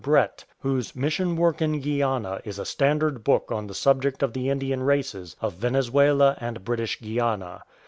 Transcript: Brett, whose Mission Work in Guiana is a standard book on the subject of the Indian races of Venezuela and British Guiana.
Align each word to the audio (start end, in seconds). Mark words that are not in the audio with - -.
Brett, 0.03 0.45
whose 0.61 0.95
Mission 0.95 1.35
Work 1.35 1.61
in 1.61 1.79
Guiana 1.79 2.41
is 2.43 2.57
a 2.57 2.65
standard 2.65 3.23
book 3.23 3.51
on 3.51 3.67
the 3.67 3.75
subject 3.75 4.23
of 4.23 4.33
the 4.33 4.49
Indian 4.49 4.81
races 4.81 5.35
of 5.41 5.53
Venezuela 5.53 6.35
and 6.41 6.63
British 6.65 6.99
Guiana. 6.99 7.61